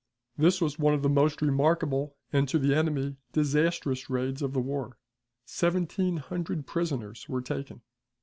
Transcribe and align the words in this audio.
This 0.35 0.61
was 0.61 0.79
one 0.79 0.95
of 0.95 1.03
the 1.03 1.09
most 1.09 1.43
remarkable, 1.43 2.15
and, 2.33 2.49
to 2.49 2.57
the 2.57 2.73
enemy, 2.73 3.17
disastrous 3.33 4.09
raids 4.09 4.41
of 4.41 4.51
the 4.51 4.59
war. 4.59 4.97
Seventeen 5.45 6.17
hundred 6.17 6.65
prisoners 6.65 7.29
were 7.29 7.43
taken. 7.43 7.81